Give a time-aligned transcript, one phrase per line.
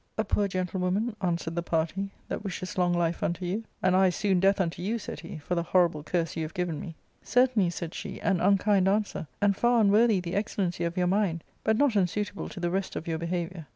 [0.17, 4.39] "A poor gentlewoman," answered the party," that wish[es] long life unto you."" And I soon
[4.39, 7.93] death unto you," said he," for the horrible curse you have given me."" Certainly," said
[7.93, 12.49] she," an unkind answer, and far unworthy the excellency of your mind, but not unsuitable
[12.49, 13.67] to the rest of your behaviour.